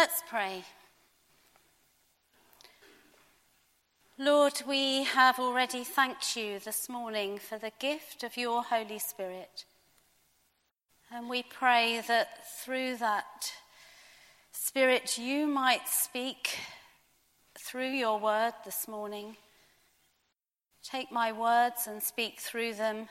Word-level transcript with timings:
Let's 0.00 0.22
pray. 0.28 0.62
Lord, 4.16 4.62
we 4.64 5.02
have 5.02 5.40
already 5.40 5.82
thanked 5.82 6.36
you 6.36 6.60
this 6.60 6.88
morning 6.88 7.38
for 7.38 7.58
the 7.58 7.72
gift 7.80 8.22
of 8.22 8.36
your 8.36 8.62
Holy 8.62 9.00
Spirit. 9.00 9.64
And 11.10 11.28
we 11.28 11.42
pray 11.42 12.00
that 12.06 12.46
through 12.60 12.98
that 12.98 13.52
Spirit 14.52 15.18
you 15.18 15.48
might 15.48 15.88
speak 15.88 16.58
through 17.58 17.90
your 17.90 18.20
word 18.20 18.52
this 18.64 18.86
morning. 18.86 19.36
Take 20.84 21.10
my 21.10 21.32
words 21.32 21.88
and 21.88 22.00
speak 22.00 22.38
through 22.38 22.74
them. 22.74 23.08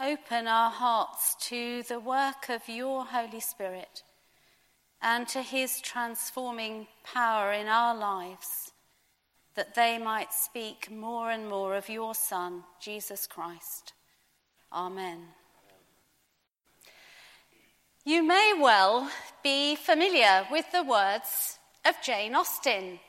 Open 0.00 0.46
our 0.46 0.70
hearts 0.70 1.34
to 1.48 1.82
the 1.88 1.98
work 1.98 2.48
of 2.48 2.68
your 2.68 3.04
Holy 3.04 3.40
Spirit 3.40 4.04
and 5.02 5.26
to 5.28 5.42
his 5.42 5.80
transforming 5.80 6.86
power 7.02 7.52
in 7.52 7.66
our 7.66 7.94
lives, 7.94 8.70
that 9.56 9.74
they 9.74 9.98
might 9.98 10.32
speak 10.32 10.90
more 10.90 11.30
and 11.30 11.48
more 11.48 11.74
of 11.76 11.88
your 11.88 12.14
Son, 12.14 12.62
Jesus 12.80 13.26
Christ. 13.26 13.92
Amen. 14.72 15.18
You 18.04 18.22
may 18.26 18.54
well 18.58 19.10
be 19.42 19.76
familiar 19.76 20.46
with 20.50 20.70
the 20.72 20.82
words 20.82 21.58
of 21.84 21.94
Jane 22.02 22.34
Austen. 22.34 23.00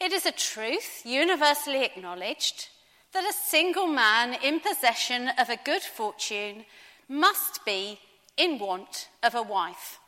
It 0.00 0.12
is 0.12 0.26
a 0.26 0.32
truth 0.32 1.02
universally 1.04 1.84
acknowledged 1.84 2.68
that 3.12 3.24
a 3.24 3.32
single 3.32 3.86
man 3.86 4.36
in 4.42 4.60
possession 4.60 5.30
of 5.38 5.48
a 5.48 5.58
good 5.64 5.82
fortune 5.82 6.64
must 7.08 7.64
be 7.64 8.00
in 8.36 8.58
want 8.58 9.08
of 9.22 9.34
a 9.34 9.42
wife. 9.42 10.00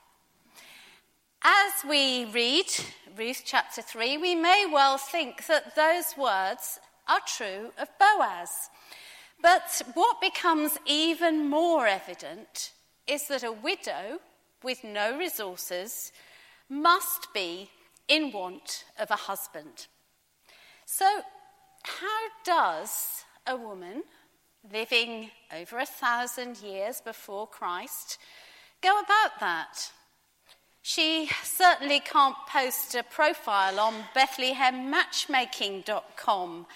As 1.48 1.84
we 1.88 2.24
read 2.24 2.66
Ruth 3.16 3.42
chapter 3.44 3.80
3, 3.80 4.18
we 4.18 4.34
may 4.34 4.66
well 4.68 4.98
think 4.98 5.46
that 5.46 5.76
those 5.76 6.16
words 6.18 6.80
are 7.06 7.20
true 7.24 7.70
of 7.78 7.88
Boaz. 8.00 8.50
But 9.40 9.82
what 9.94 10.20
becomes 10.20 10.76
even 10.86 11.48
more 11.48 11.86
evident 11.86 12.72
is 13.06 13.28
that 13.28 13.44
a 13.44 13.52
widow 13.52 14.18
with 14.64 14.82
no 14.82 15.16
resources 15.16 16.10
must 16.68 17.32
be 17.32 17.70
in 18.08 18.32
want 18.32 18.82
of 18.98 19.12
a 19.12 19.22
husband. 19.30 19.86
So, 20.84 21.20
how 21.84 22.22
does 22.42 23.24
a 23.46 23.54
woman 23.54 24.02
living 24.72 25.30
over 25.56 25.78
a 25.78 25.86
thousand 25.86 26.56
years 26.56 27.00
before 27.00 27.46
Christ 27.46 28.18
go 28.82 28.98
about 28.98 29.38
that? 29.38 29.92
She 30.88 31.28
certainly 31.42 31.98
can't 31.98 32.36
post 32.48 32.94
a 32.94 33.02
profile 33.02 33.80
on 33.80 34.04
BethlehemMatchmaking.com. 34.14 36.66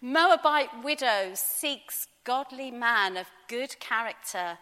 Moabite 0.00 0.82
widow 0.82 1.32
seeks 1.34 2.06
godly 2.24 2.70
man 2.70 3.18
of 3.18 3.26
good 3.48 3.78
character, 3.78 4.56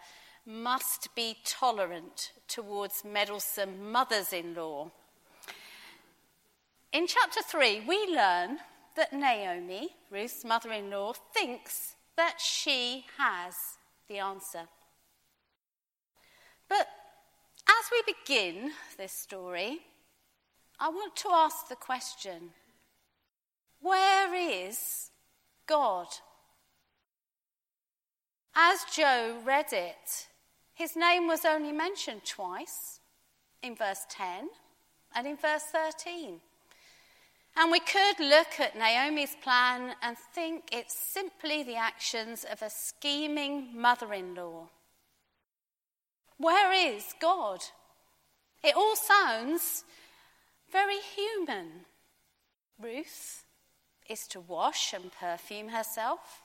must 0.44 1.14
be 1.14 1.36
tolerant 1.44 2.32
towards 2.48 3.04
meddlesome 3.04 3.92
mothers 3.92 4.32
in 4.32 4.56
law. 4.56 4.90
In 6.92 7.06
chapter 7.06 7.40
3, 7.40 7.84
we 7.86 8.04
learn 8.08 8.58
that 8.96 9.12
Naomi, 9.12 9.94
Ruth's 10.10 10.44
mother 10.44 10.72
in 10.72 10.90
law, 10.90 11.12
thinks 11.12 11.94
that 12.16 12.40
she 12.40 13.04
has 13.16 13.54
the 14.08 14.18
answer. 14.18 14.66
But 16.68 16.88
as 17.68 17.90
we 17.92 18.14
begin 18.14 18.72
this 18.96 19.12
story, 19.12 19.80
I 20.80 20.88
want 20.88 21.16
to 21.16 21.28
ask 21.30 21.68
the 21.68 21.76
question 21.76 22.50
where 23.80 24.34
is 24.34 25.10
God? 25.66 26.08
As 28.54 28.84
Joe 28.92 29.38
read 29.44 29.72
it, 29.72 30.26
his 30.74 30.96
name 30.96 31.28
was 31.28 31.44
only 31.44 31.72
mentioned 31.72 32.24
twice 32.24 33.00
in 33.62 33.76
verse 33.76 34.04
10 34.10 34.48
and 35.14 35.26
in 35.26 35.36
verse 35.36 35.62
13. 35.72 36.40
And 37.56 37.72
we 37.72 37.80
could 37.80 38.20
look 38.20 38.60
at 38.60 38.76
Naomi's 38.76 39.36
plan 39.42 39.94
and 40.02 40.16
think 40.32 40.64
it's 40.72 40.94
simply 40.94 41.62
the 41.62 41.76
actions 41.76 42.44
of 42.50 42.62
a 42.62 42.70
scheming 42.70 43.80
mother 43.80 44.12
in 44.12 44.34
law. 44.34 44.68
Where 46.38 46.72
is 46.72 47.14
God? 47.20 47.60
It 48.62 48.76
all 48.76 48.96
sounds 48.96 49.84
very 50.70 50.98
human. 50.98 51.84
Ruth 52.80 53.44
is 54.08 54.26
to 54.28 54.40
wash 54.40 54.92
and 54.92 55.10
perfume 55.12 55.68
herself. 55.68 56.42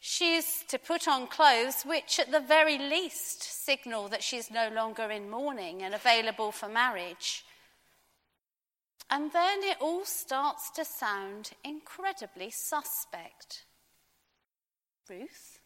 She's 0.00 0.64
to 0.68 0.78
put 0.78 1.08
on 1.08 1.26
clothes 1.26 1.82
which, 1.84 2.18
at 2.18 2.30
the 2.30 2.40
very 2.40 2.76
least, 2.76 3.42
signal 3.42 4.08
that 4.08 4.22
she's 4.22 4.50
no 4.50 4.68
longer 4.68 5.10
in 5.10 5.30
mourning 5.30 5.82
and 5.82 5.94
available 5.94 6.52
for 6.52 6.68
marriage. 6.68 7.44
And 9.10 9.32
then 9.32 9.62
it 9.62 9.78
all 9.80 10.04
starts 10.04 10.70
to 10.72 10.84
sound 10.84 11.52
incredibly 11.62 12.50
suspect. 12.50 13.64
Ruth 15.08 15.60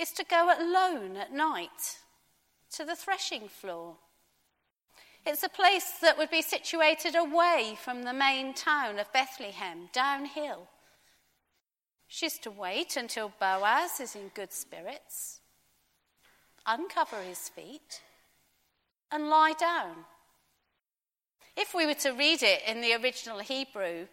is 0.00 0.12
to 0.12 0.24
go 0.24 0.52
alone 0.58 1.16
at 1.16 1.32
night 1.32 1.98
to 2.72 2.84
the 2.84 2.96
threshing 2.96 3.48
floor. 3.48 3.96
It's 5.26 5.42
a 5.42 5.48
place 5.48 5.92
that 6.00 6.16
would 6.16 6.30
be 6.30 6.42
situated 6.42 7.14
away 7.14 7.76
from 7.82 8.02
the 8.02 8.12
main 8.12 8.54
town 8.54 8.98
of 8.98 9.12
Bethlehem, 9.12 9.90
downhill. 9.92 10.68
She's 12.08 12.38
to 12.38 12.50
wait 12.50 12.96
until 12.96 13.32
Boaz 13.38 14.00
is 14.00 14.16
in 14.16 14.30
good 14.34 14.52
spirits, 14.52 15.40
uncover 16.66 17.20
his 17.22 17.48
feet, 17.50 18.00
and 19.12 19.28
lie 19.28 19.54
down 19.58 20.06
if 21.60 21.74
we 21.74 21.86
were 21.86 21.94
to 21.94 22.12
read 22.12 22.42
it 22.42 22.62
in 22.66 22.80
the 22.80 22.94
original 22.94 23.38
Hebrew, 23.38 24.06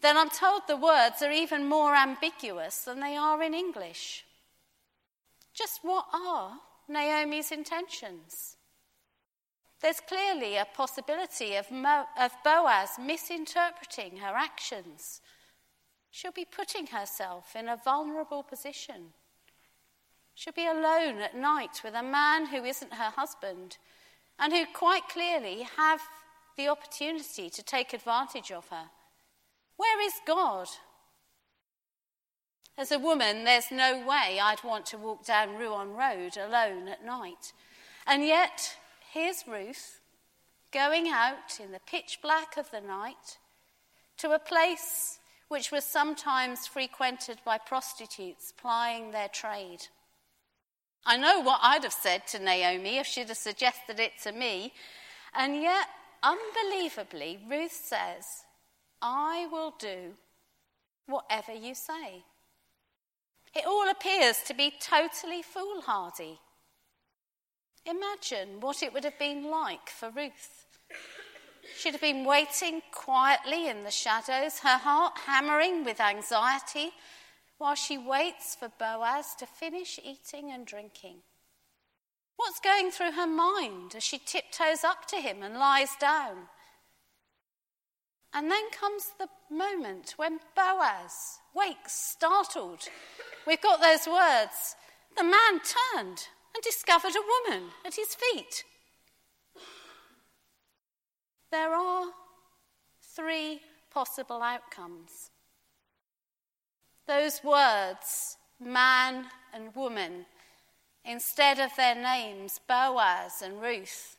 then 0.00 0.16
I'm 0.16 0.30
told 0.30 0.62
the 0.66 0.76
words 0.76 1.22
are 1.22 1.32
even 1.32 1.66
more 1.66 1.94
ambiguous 1.94 2.82
than 2.82 3.00
they 3.00 3.16
are 3.16 3.42
in 3.42 3.54
English. 3.54 4.24
Just 5.58 5.80
what 5.82 6.06
are 6.14 6.52
Naomi's 6.88 7.50
intentions? 7.50 8.56
There's 9.82 9.98
clearly 9.98 10.56
a 10.56 10.64
possibility 10.72 11.56
of, 11.56 11.72
Mo- 11.72 12.06
of 12.16 12.30
Boaz 12.44 12.90
misinterpreting 13.00 14.18
her 14.18 14.34
actions. 14.36 15.20
She'll 16.12 16.30
be 16.30 16.44
putting 16.44 16.86
herself 16.86 17.56
in 17.56 17.68
a 17.68 17.76
vulnerable 17.76 18.44
position. 18.44 19.14
She'll 20.32 20.52
be 20.52 20.68
alone 20.68 21.18
at 21.18 21.36
night 21.36 21.80
with 21.82 21.94
a 21.94 22.04
man 22.04 22.46
who 22.46 22.64
isn't 22.64 22.94
her 22.94 23.10
husband 23.10 23.78
and 24.38 24.52
who 24.52 24.64
quite 24.72 25.08
clearly 25.08 25.66
have 25.76 26.00
the 26.56 26.68
opportunity 26.68 27.50
to 27.50 27.62
take 27.64 27.92
advantage 27.92 28.52
of 28.52 28.68
her. 28.68 28.90
Where 29.76 30.00
is 30.06 30.14
God? 30.24 30.68
As 32.78 32.92
a 32.92 32.98
woman, 33.00 33.42
there's 33.42 33.72
no 33.72 34.06
way 34.06 34.38
I'd 34.40 34.62
want 34.62 34.86
to 34.86 34.98
walk 34.98 35.26
down 35.26 35.56
Rouen 35.56 35.94
Road 35.94 36.36
alone 36.36 36.86
at 36.86 37.04
night. 37.04 37.52
And 38.06 38.24
yet, 38.24 38.76
here's 39.12 39.48
Ruth 39.48 39.98
going 40.72 41.08
out 41.08 41.58
in 41.58 41.72
the 41.72 41.80
pitch 41.80 42.20
black 42.22 42.56
of 42.56 42.70
the 42.70 42.80
night 42.80 43.38
to 44.18 44.30
a 44.30 44.38
place 44.38 45.18
which 45.48 45.72
was 45.72 45.82
sometimes 45.82 46.68
frequented 46.68 47.40
by 47.44 47.58
prostitutes 47.58 48.52
plying 48.56 49.10
their 49.10 49.28
trade. 49.28 49.88
I 51.04 51.16
know 51.16 51.40
what 51.40 51.58
I'd 51.60 51.82
have 51.82 51.92
said 51.92 52.28
to 52.28 52.38
Naomi 52.38 52.98
if 52.98 53.08
she'd 53.08 53.28
have 53.28 53.38
suggested 53.38 53.98
it 53.98 54.12
to 54.22 54.30
me, 54.30 54.72
and 55.34 55.60
yet 55.60 55.88
unbelievably, 56.22 57.40
Ruth 57.50 57.72
says, 57.72 58.44
I 59.02 59.48
will 59.50 59.74
do 59.80 60.12
whatever 61.06 61.52
you 61.52 61.74
say. 61.74 62.22
It 63.58 63.66
all 63.66 63.90
appears 63.90 64.36
to 64.46 64.54
be 64.54 64.72
totally 64.80 65.42
foolhardy. 65.42 66.38
Imagine 67.84 68.60
what 68.60 68.84
it 68.84 68.92
would 68.92 69.02
have 69.02 69.18
been 69.18 69.50
like 69.50 69.90
for 69.90 70.10
Ruth. 70.10 70.66
She'd 71.76 71.90
have 71.90 72.00
been 72.00 72.24
waiting 72.24 72.82
quietly 72.92 73.68
in 73.68 73.82
the 73.82 73.90
shadows, 73.90 74.60
her 74.60 74.78
heart 74.78 75.18
hammering 75.26 75.84
with 75.84 76.00
anxiety, 76.00 76.92
while 77.58 77.74
she 77.74 77.98
waits 77.98 78.54
for 78.54 78.70
Boaz 78.78 79.34
to 79.40 79.46
finish 79.46 79.98
eating 80.04 80.52
and 80.52 80.64
drinking. 80.64 81.16
What's 82.36 82.60
going 82.60 82.92
through 82.92 83.12
her 83.12 83.26
mind 83.26 83.96
as 83.96 84.04
she 84.04 84.18
tiptoes 84.18 84.84
up 84.84 85.08
to 85.08 85.16
him 85.16 85.42
and 85.42 85.58
lies 85.58 85.96
down? 85.98 86.46
And 88.32 88.52
then 88.52 88.70
comes 88.70 89.10
the 89.18 89.28
moment 89.50 90.14
when 90.16 90.38
Boaz 90.54 91.40
wakes, 91.58 91.92
startled. 91.92 92.88
We've 93.46 93.60
got 93.60 93.80
those 93.80 94.06
words. 94.06 94.76
The 95.16 95.24
man 95.24 95.60
turned 95.94 96.28
and 96.54 96.62
discovered 96.62 97.14
a 97.16 97.50
woman 97.50 97.70
at 97.84 97.94
his 97.94 98.14
feet. 98.14 98.64
there 101.50 101.74
are 101.74 102.06
three 103.16 103.60
possible 103.90 104.42
outcomes. 104.42 105.30
Those 107.06 107.42
words, 107.42 108.36
man 108.60 109.26
and 109.54 109.74
woman, 109.74 110.26
instead 111.04 111.58
of 111.58 111.70
their 111.76 111.94
names, 111.94 112.60
Boaz 112.68 113.42
and 113.42 113.62
Ruth, 113.62 114.18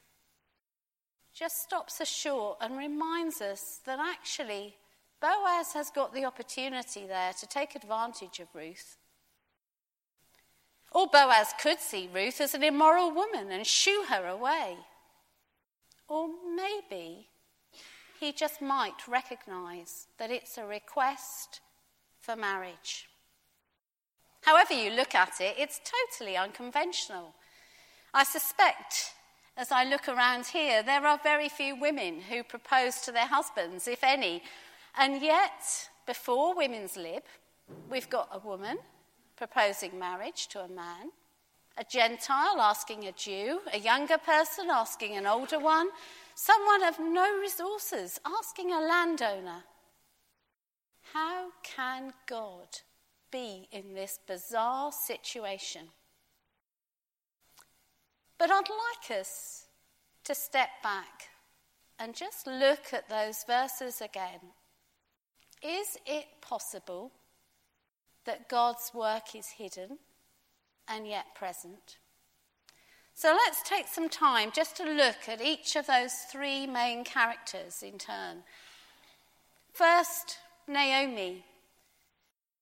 just 1.34 1.62
stops 1.62 2.02
us 2.02 2.10
short 2.10 2.58
and 2.62 2.78
reminds 2.78 3.42
us 3.42 3.80
that 3.86 4.00
actually 4.00 4.76
Boaz 5.22 5.74
has 5.74 5.92
got 5.92 6.14
the 6.14 6.26
opportunity 6.26 7.06
there 7.06 7.34
to 7.34 7.48
take 7.48 7.76
advantage 7.76 8.40
of 8.40 8.48
Ruth. 8.54 8.98
Or 10.92 11.08
Boaz 11.08 11.54
could 11.62 11.80
see 11.80 12.10
Ruth 12.14 12.42
as 12.42 12.54
an 12.54 12.64
immoral 12.64 13.12
woman 13.12 13.52
and 13.52 13.66
shoo 13.68 14.06
her 14.10 14.28
away. 14.28 14.78
Or 16.08 16.30
maybe 16.56 17.28
he 18.20 18.32
just 18.32 18.62
might 18.62 19.08
recognize 19.08 20.08
that 20.18 20.32
it's 20.32 20.58
a 20.58 20.66
request 20.66 21.62
for 22.20 22.36
marriage. 22.36 23.08
However, 24.42 24.74
you 24.74 24.92
look 24.92 25.14
at 25.14 25.40
it, 25.40 25.56
it's 25.58 25.80
totally 25.84 26.36
unconventional. 26.36 27.34
I 28.14 28.24
suspect, 28.24 29.14
as 29.56 29.72
I 29.72 29.84
look 29.84 30.08
around 30.08 30.48
here, 30.48 30.82
there 30.82 31.06
are 31.06 31.20
very 31.22 31.50
few 31.50 31.80
women 31.80 32.22
who 32.22 32.44
propose 32.44 33.02
to 33.02 33.12
their 33.12 33.28
husbands, 33.28 33.88
if 33.88 34.04
any. 34.04 34.42
And 34.98 35.22
yet, 35.22 35.90
before 36.06 36.56
Women's 36.56 36.98
Lib, 36.98 37.24
we've 37.90 38.10
got 38.10 38.30
a 38.32 38.40
woman 38.40 38.78
proposing 39.36 39.98
marriage 39.98 40.48
to 40.50 40.60
a 40.60 40.68
man, 40.68 41.12
a 41.78 41.84
Gentile 41.84 42.60
asking 42.60 43.06
a 43.06 43.12
Jew, 43.12 43.62
a 43.74 43.80
younger 43.80 44.18
person 44.18 44.70
asking 44.70 45.16
an 45.16 45.26
older 45.26 45.60
one, 45.60 45.90
someone 46.36 46.84
of 46.84 47.00
no 47.00 47.40
resources 47.40 48.20
asking 48.26 48.72
a 48.74 48.82
landowner. 48.82 49.64
How 51.14 51.50
can 51.64 52.14
God 52.28 52.68
be 53.32 53.68
in 53.72 53.94
this 53.94 54.20
bizarre 54.28 54.92
situation? 54.92 55.88
But 58.38 58.52
I'd 58.52 58.70
like 58.70 59.20
us 59.20 59.66
to 60.24 60.36
step 60.36 60.70
back 60.84 61.30
and 61.98 62.16
just 62.16 62.48
look 62.48 62.94
at 62.94 63.10
those 63.10 63.44
verses 63.46 64.02
again. 64.02 64.40
Is 65.62 65.98
it 66.06 66.26
possible 66.42 67.12
that 68.26 68.50
God's 68.50 68.92
work 68.94 69.36
is 69.36 69.48
hidden 69.48 69.98
and 70.88 71.08
yet 71.08 71.36
present? 71.36 71.98
So 73.14 73.34
let's 73.34 73.62
take 73.68 73.88
some 73.88 74.08
time 74.08 74.52
just 74.54 74.78
to 74.78 74.84
look 74.84 75.28
at 75.28 75.42
each 75.42 75.76
of 75.76 75.88
those 75.88 76.14
three 76.32 76.66
main 76.66 77.04
characters 77.04 77.84
in 77.84 77.98
turn. 77.98 78.44
First, 79.74 80.38
Naomi. 80.68 81.44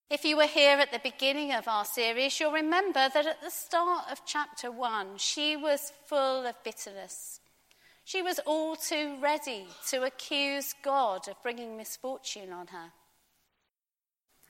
If 0.09 0.23
you 0.23 0.37
were 0.37 0.47
here 0.47 0.77
at 0.77 0.91
the 0.91 0.99
beginning 0.99 1.51
of 1.53 1.67
our 1.67 1.85
series, 1.85 2.39
you'll 2.39 2.53
remember 2.53 3.09
that 3.13 3.27
at 3.27 3.41
the 3.41 3.51
start 3.51 4.05
of 4.09 4.25
chapter 4.25 4.71
one, 4.71 5.17
she 5.17 5.55
was 5.57 5.91
full 6.05 6.45
of 6.45 6.63
bitterness. 6.63 7.41
She 8.07 8.21
was 8.21 8.39
all 8.45 8.77
too 8.77 9.17
ready 9.19 9.67
to 9.89 10.03
accuse 10.03 10.73
God 10.81 11.27
of 11.27 11.43
bringing 11.43 11.75
misfortune 11.75 12.53
on 12.53 12.67
her. 12.67 12.93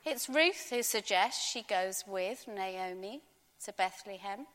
It's 0.06 0.30
Ruth 0.30 0.68
who 0.70 0.84
suggests 0.84 1.50
she 1.50 1.64
goes 1.64 2.04
with 2.06 2.48
Naomi 2.48 3.22
to 3.66 3.74
Bethlehem. 3.74 4.46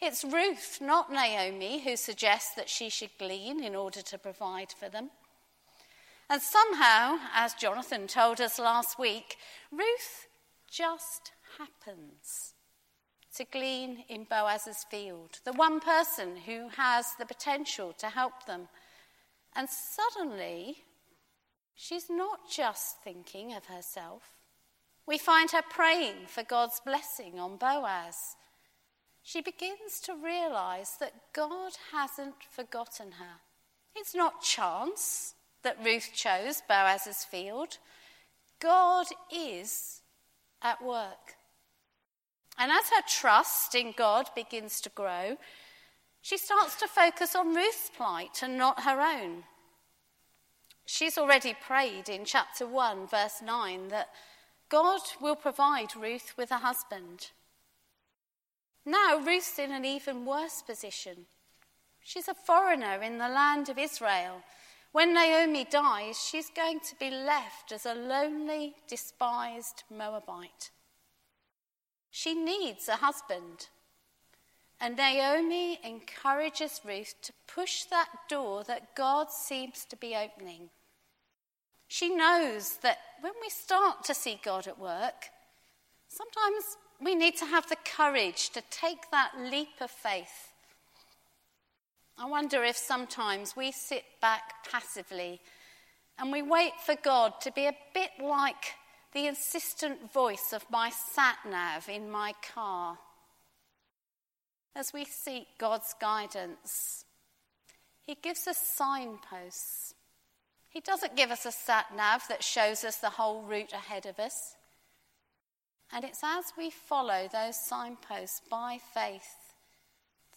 It's 0.00 0.22
Ruth, 0.22 0.78
not 0.80 1.10
Naomi, 1.10 1.82
who 1.82 1.96
suggests 1.96 2.54
that 2.54 2.68
she 2.68 2.88
should 2.88 3.10
glean 3.18 3.64
in 3.64 3.74
order 3.74 4.02
to 4.02 4.18
provide 4.18 4.70
for 4.70 4.88
them. 4.88 5.10
And 6.30 6.40
somehow, 6.40 7.18
as 7.34 7.54
Jonathan 7.54 8.06
told 8.06 8.40
us 8.40 8.60
last 8.60 9.00
week, 9.00 9.34
Ruth 9.72 10.28
just 10.70 11.32
happens 11.58 12.53
to 13.36 13.44
glean 13.44 14.04
in 14.08 14.24
Boaz's 14.24 14.84
field, 14.90 15.40
the 15.44 15.52
one 15.52 15.80
person 15.80 16.36
who 16.46 16.68
has 16.76 17.06
the 17.18 17.26
potential 17.26 17.92
to 17.98 18.08
help 18.08 18.46
them. 18.46 18.68
And 19.56 19.68
suddenly, 19.68 20.84
she's 21.74 22.08
not 22.08 22.50
just 22.50 23.02
thinking 23.02 23.54
of 23.54 23.66
herself. 23.66 24.30
We 25.06 25.18
find 25.18 25.50
her 25.50 25.62
praying 25.68 26.26
for 26.28 26.42
God's 26.42 26.80
blessing 26.84 27.38
on 27.38 27.56
Boaz 27.56 28.36
she 29.26 29.40
begins 29.40 30.00
to 30.02 30.14
realize 30.14 30.96
that 31.00 31.14
God 31.32 31.72
hasn't 31.92 32.34
forgotten 32.50 33.12
her. 33.12 33.40
It's 33.96 34.14
not 34.14 34.42
chance 34.42 35.34
that 35.62 35.82
Ruth 35.82 36.10
chose 36.14 36.62
Boaz's 36.68 37.24
field. 37.24 37.78
God 38.60 39.06
is 39.34 40.02
at 40.60 40.84
work. 40.84 41.36
And 42.58 42.70
as 42.70 42.90
her 42.90 43.02
trust 43.08 43.74
in 43.74 43.92
God 43.96 44.30
begins 44.34 44.80
to 44.82 44.90
grow, 44.90 45.36
she 46.22 46.38
starts 46.38 46.76
to 46.76 46.88
focus 46.88 47.34
on 47.34 47.54
Ruth's 47.54 47.90
plight 47.94 48.42
and 48.42 48.56
not 48.56 48.84
her 48.84 49.00
own. 49.00 49.44
She's 50.86 51.18
already 51.18 51.54
prayed 51.54 52.08
in 52.08 52.24
chapter 52.24 52.66
1, 52.66 53.08
verse 53.08 53.42
9, 53.42 53.88
that 53.88 54.10
God 54.68 55.00
will 55.20 55.36
provide 55.36 55.96
Ruth 55.96 56.34
with 56.36 56.50
a 56.50 56.58
husband. 56.58 57.30
Now 58.86 59.18
Ruth's 59.18 59.58
in 59.58 59.72
an 59.72 59.84
even 59.84 60.26
worse 60.26 60.62
position. 60.62 61.26
She's 62.02 62.28
a 62.28 62.34
foreigner 62.34 63.02
in 63.02 63.18
the 63.18 63.28
land 63.28 63.68
of 63.68 63.78
Israel. 63.78 64.42
When 64.92 65.14
Naomi 65.14 65.64
dies, 65.64 66.22
she's 66.22 66.50
going 66.50 66.80
to 66.80 66.94
be 67.00 67.10
left 67.10 67.72
as 67.72 67.86
a 67.86 67.94
lonely, 67.94 68.74
despised 68.86 69.84
Moabite. 69.90 70.70
She 72.16 72.32
needs 72.32 72.88
a 72.88 72.94
husband. 72.94 73.66
And 74.80 74.96
Naomi 74.96 75.80
encourages 75.82 76.80
Ruth 76.84 77.12
to 77.22 77.32
push 77.48 77.82
that 77.86 78.08
door 78.28 78.62
that 78.68 78.94
God 78.94 79.32
seems 79.32 79.84
to 79.86 79.96
be 79.96 80.14
opening. 80.14 80.70
She 81.88 82.14
knows 82.14 82.76
that 82.82 82.98
when 83.20 83.32
we 83.42 83.50
start 83.50 84.04
to 84.04 84.14
see 84.14 84.38
God 84.44 84.68
at 84.68 84.78
work, 84.78 85.30
sometimes 86.06 86.76
we 87.00 87.16
need 87.16 87.36
to 87.38 87.46
have 87.46 87.68
the 87.68 87.78
courage 87.84 88.50
to 88.50 88.62
take 88.70 89.10
that 89.10 89.32
leap 89.36 89.80
of 89.80 89.90
faith. 89.90 90.52
I 92.16 92.26
wonder 92.26 92.62
if 92.62 92.76
sometimes 92.76 93.56
we 93.56 93.72
sit 93.72 94.04
back 94.20 94.70
passively 94.70 95.40
and 96.16 96.30
we 96.30 96.42
wait 96.42 96.74
for 96.86 96.94
God 96.94 97.40
to 97.40 97.50
be 97.50 97.66
a 97.66 97.76
bit 97.92 98.10
like 98.22 98.76
the 99.14 99.26
insistent 99.28 100.12
voice 100.12 100.52
of 100.52 100.64
my 100.70 100.90
sat 100.90 101.38
nav 101.48 101.88
in 101.88 102.10
my 102.10 102.34
car. 102.54 102.98
As 104.74 104.92
we 104.92 105.04
seek 105.04 105.46
God's 105.56 105.94
guidance, 106.00 107.04
He 108.02 108.16
gives 108.20 108.48
us 108.48 108.58
signposts. 108.58 109.94
He 110.68 110.80
doesn't 110.80 111.16
give 111.16 111.30
us 111.30 111.46
a 111.46 111.52
sat 111.52 111.86
nav 111.96 112.24
that 112.28 112.42
shows 112.42 112.82
us 112.82 112.96
the 112.96 113.10
whole 113.10 113.42
route 113.42 113.72
ahead 113.72 114.04
of 114.04 114.18
us. 114.18 114.56
And 115.92 116.04
it's 116.04 116.24
as 116.24 116.46
we 116.58 116.70
follow 116.70 117.28
those 117.32 117.56
signposts 117.56 118.40
by 118.50 118.78
faith 118.92 119.54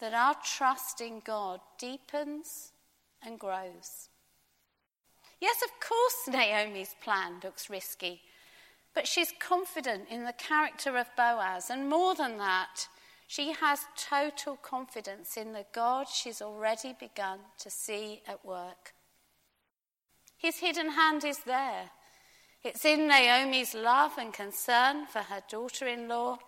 that 0.00 0.14
our 0.14 0.36
trust 0.44 1.00
in 1.00 1.20
God 1.24 1.58
deepens 1.80 2.70
and 3.26 3.40
grows. 3.40 4.08
Yes, 5.40 5.62
of 5.64 5.70
course, 5.80 6.28
Naomi's 6.28 6.94
plan 7.02 7.40
looks 7.42 7.68
risky, 7.68 8.20
but 8.94 9.06
she's 9.06 9.32
confident 9.38 10.08
in 10.10 10.24
the 10.24 10.32
character 10.32 10.96
of 10.96 11.06
Boaz, 11.16 11.70
and 11.70 11.88
more 11.88 12.14
than 12.14 12.38
that, 12.38 12.88
she 13.26 13.52
has 13.52 13.80
total 13.96 14.56
confidence 14.56 15.36
in 15.36 15.52
the 15.52 15.66
God 15.72 16.08
she's 16.08 16.40
already 16.40 16.94
begun 16.98 17.40
to 17.58 17.70
see 17.70 18.22
at 18.26 18.44
work. 18.44 18.94
His 20.36 20.58
hidden 20.58 20.92
hand 20.92 21.24
is 21.24 21.40
there, 21.40 21.90
it's 22.64 22.84
in 22.84 23.06
Naomi's 23.06 23.74
love 23.74 24.12
and 24.18 24.32
concern 24.32 25.06
for 25.06 25.20
her 25.20 25.42
daughter 25.48 25.86
in 25.86 26.08
law. 26.08 26.38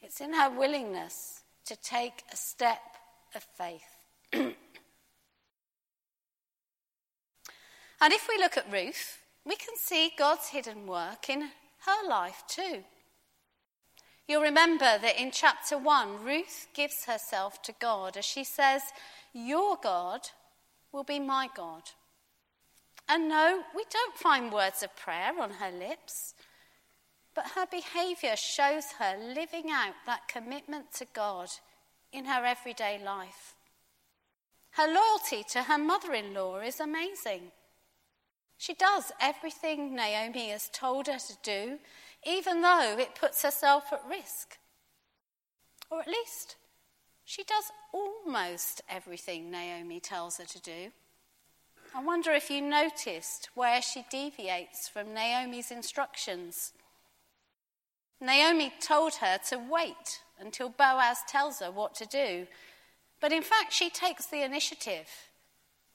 It's 0.00 0.20
in 0.20 0.32
her 0.34 0.50
willingness 0.50 1.42
to 1.66 1.76
take 1.76 2.22
a 2.32 2.36
step 2.36 2.80
of 3.34 3.42
faith. 3.42 3.82
and 4.32 4.54
if 8.00 8.28
we 8.28 8.38
look 8.38 8.56
at 8.56 8.72
Ruth, 8.72 9.18
we 9.44 9.56
can 9.56 9.76
see 9.76 10.12
God's 10.16 10.48
hidden 10.48 10.86
work 10.86 11.28
in 11.28 11.50
her 11.86 12.08
life 12.08 12.42
too. 12.48 12.84
You'll 14.28 14.42
remember 14.42 14.98
that 14.98 15.20
in 15.20 15.30
chapter 15.30 15.76
1, 15.76 16.24
Ruth 16.24 16.68
gives 16.74 17.04
herself 17.04 17.60
to 17.62 17.74
God 17.80 18.16
as 18.16 18.24
she 18.24 18.44
says, 18.44 18.82
Your 19.32 19.76
God 19.82 20.20
will 20.92 21.04
be 21.04 21.18
my 21.18 21.48
God. 21.54 21.82
And 23.08 23.28
no, 23.28 23.62
we 23.74 23.84
don't 23.90 24.16
find 24.16 24.52
words 24.52 24.82
of 24.82 24.96
prayer 24.96 25.32
on 25.40 25.50
her 25.50 25.70
lips, 25.70 26.34
but 27.34 27.52
her 27.54 27.66
behaviour 27.70 28.36
shows 28.36 28.84
her 28.98 29.16
living 29.18 29.70
out 29.70 29.94
that 30.06 30.28
commitment 30.28 30.92
to 30.94 31.06
God 31.12 31.48
in 32.12 32.26
her 32.26 32.44
everyday 32.44 33.02
life. 33.02 33.54
Her 34.72 34.86
loyalty 34.86 35.44
to 35.50 35.64
her 35.64 35.78
mother 35.78 36.14
in 36.14 36.32
law 36.32 36.60
is 36.60 36.80
amazing. 36.80 37.52
She 38.62 38.74
does 38.74 39.10
everything 39.20 39.96
Naomi 39.96 40.50
has 40.50 40.68
told 40.68 41.08
her 41.08 41.18
to 41.18 41.36
do, 41.42 41.80
even 42.24 42.60
though 42.60 42.94
it 42.96 43.16
puts 43.16 43.42
herself 43.42 43.92
at 43.92 44.08
risk. 44.08 44.56
Or 45.90 45.98
at 45.98 46.06
least, 46.06 46.54
she 47.24 47.42
does 47.42 47.72
almost 47.92 48.80
everything 48.88 49.50
Naomi 49.50 49.98
tells 49.98 50.36
her 50.36 50.44
to 50.44 50.60
do. 50.60 50.92
I 51.92 52.04
wonder 52.04 52.30
if 52.30 52.50
you 52.50 52.62
noticed 52.62 53.50
where 53.56 53.82
she 53.82 54.04
deviates 54.08 54.88
from 54.88 55.12
Naomi's 55.12 55.72
instructions. 55.72 56.72
Naomi 58.20 58.72
told 58.80 59.14
her 59.14 59.40
to 59.48 59.58
wait 59.58 60.20
until 60.38 60.68
Boaz 60.68 61.18
tells 61.26 61.58
her 61.58 61.72
what 61.72 61.96
to 61.96 62.06
do. 62.06 62.46
But 63.20 63.32
in 63.32 63.42
fact, 63.42 63.72
she 63.72 63.90
takes 63.90 64.26
the 64.26 64.44
initiative. 64.44 65.08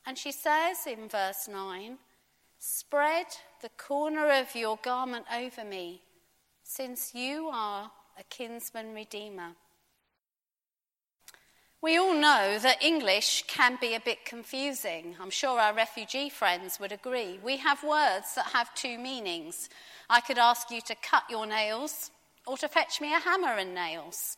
And 0.06 0.18
she 0.18 0.34
says 0.34 0.80
in 0.86 1.08
verse 1.08 1.48
9, 1.48 1.98
Spread 2.60 3.28
the 3.62 3.70
corner 3.70 4.32
of 4.32 4.56
your 4.56 4.78
garment 4.82 5.26
over 5.34 5.64
me, 5.64 6.02
since 6.64 7.14
you 7.14 7.50
are 7.54 7.92
a 8.20 8.24
kinsman 8.24 8.94
redeemer. 8.94 9.56
We 11.80 11.98
all 11.98 12.16
know 12.16 12.58
that 12.60 12.82
English 12.82 13.44
can 13.48 13.78
be 13.80 13.94
a 13.94 14.00
bit 14.00 14.26
confusing. 14.26 15.16
I'm 15.22 15.30
sure 15.30 15.60
our 15.60 15.74
refugee 15.74 16.30
friends 16.30 16.80
would 16.80 16.92
agree. 16.92 17.40
We 17.44 17.58
have 17.58 17.84
words 17.84 18.34
that 18.36 18.48
have 18.48 18.74
two 18.74 18.98
meanings. 18.98 19.70
I 20.10 20.20
could 20.22 20.40
ask 20.40 20.72
you 20.72 20.82
to 20.82 20.96
cut 20.96 21.24
your 21.30 21.46
nails 21.46 22.10
or 22.48 22.58
to 22.58 22.68
fetch 22.68 23.00
me 23.00 23.14
a 23.14 23.20
hammer 23.20 23.54
and 23.54 23.76
nails. 23.76 24.38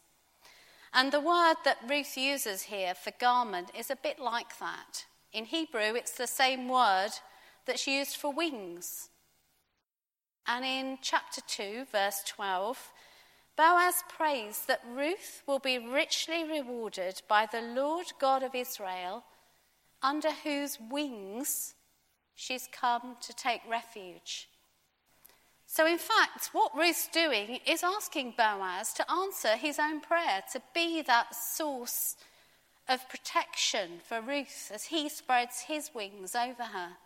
And 0.94 1.14
the 1.14 1.22
word 1.22 1.56
that 1.64 1.78
Ruth 1.88 2.18
uses 2.18 2.64
here 2.64 2.94
for 2.94 3.14
garment 3.20 3.72
is 3.78 3.90
a 3.90 3.96
bit 3.96 4.20
like 4.20 4.60
that. 4.60 5.06
In 5.32 5.46
Hebrew, 5.46 5.96
it's 5.96 6.18
the 6.18 6.28
same 6.28 6.68
word 6.68 7.12
that's 7.70 7.86
used 7.86 8.16
for 8.16 8.34
wings. 8.34 9.10
And 10.48 10.66
in 10.66 10.98
chapter 11.04 11.40
2, 11.48 11.86
verse 11.92 12.24
12, 12.26 12.92
Boaz 13.56 14.04
prays 14.10 14.64
that 14.66 14.82
Ruth 14.92 15.44
will 15.46 15.60
be 15.60 15.78
richly 15.78 16.44
rewarded 16.44 17.22
by 17.28 17.46
the 17.46 17.62
Lord 17.62 18.08
God 18.20 18.42
of 18.42 18.56
Israel, 18.56 19.24
under 20.02 20.32
whose 20.32 20.80
wings 20.90 21.76
she's 22.34 22.68
come 22.72 23.18
to 23.22 23.34
take 23.34 23.62
refuge. 23.70 24.50
So, 25.68 25.86
in 25.86 26.00
fact, 26.00 26.50
what 26.52 26.76
Ruth's 26.76 27.08
doing 27.10 27.60
is 27.68 27.84
asking 27.84 28.34
Boaz 28.36 28.94
to 28.94 29.12
answer 29.12 29.50
his 29.50 29.78
own 29.78 30.02
prayer, 30.02 30.42
to 30.54 30.62
be 30.74 31.04
that 31.04 31.36
source 31.36 32.16
of 32.88 33.08
protection 33.10 34.00
for 34.04 34.22
Ruth 34.22 34.72
as 34.74 34.86
he 34.86 35.08
spreads 35.10 35.62
his 35.68 35.92
wings 35.94 36.34
over 36.34 36.64
her. 36.64 36.98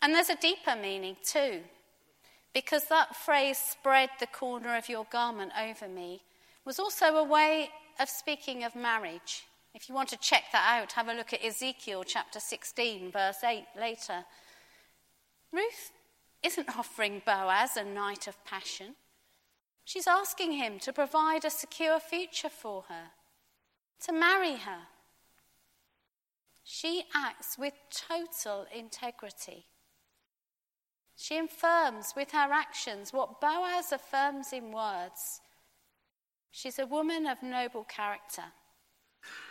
And 0.00 0.14
there's 0.14 0.30
a 0.30 0.36
deeper 0.36 0.76
meaning 0.80 1.16
too, 1.24 1.60
because 2.54 2.84
that 2.84 3.16
phrase, 3.16 3.58
spread 3.58 4.10
the 4.20 4.26
corner 4.26 4.76
of 4.76 4.88
your 4.88 5.06
garment 5.10 5.52
over 5.60 5.88
me, 5.88 6.22
was 6.64 6.78
also 6.78 7.16
a 7.16 7.24
way 7.24 7.70
of 8.00 8.08
speaking 8.08 8.64
of 8.64 8.76
marriage. 8.76 9.44
If 9.74 9.88
you 9.88 9.94
want 9.94 10.08
to 10.10 10.16
check 10.16 10.44
that 10.52 10.80
out, 10.80 10.92
have 10.92 11.08
a 11.08 11.14
look 11.14 11.32
at 11.32 11.44
Ezekiel 11.44 12.04
chapter 12.04 12.40
16, 12.40 13.10
verse 13.12 13.42
8 13.44 13.64
later. 13.78 14.24
Ruth 15.52 15.92
isn't 16.42 16.78
offering 16.78 17.22
Boaz 17.24 17.76
a 17.76 17.84
night 17.84 18.28
of 18.28 18.44
passion. 18.44 18.94
She's 19.84 20.06
asking 20.06 20.52
him 20.52 20.78
to 20.80 20.92
provide 20.92 21.44
a 21.44 21.50
secure 21.50 21.98
future 21.98 22.50
for 22.50 22.84
her, 22.88 23.10
to 24.04 24.12
marry 24.12 24.56
her. 24.56 24.82
She 26.62 27.04
acts 27.14 27.56
with 27.58 27.72
total 27.90 28.66
integrity. 28.74 29.64
She 31.20 31.36
affirms 31.36 32.14
with 32.14 32.30
her 32.30 32.52
actions 32.52 33.12
what 33.12 33.40
Boaz 33.40 33.90
affirms 33.90 34.52
in 34.52 34.70
words. 34.70 35.40
She's 36.52 36.78
a 36.78 36.86
woman 36.86 37.26
of 37.26 37.42
noble 37.42 37.82
character. 37.82 38.44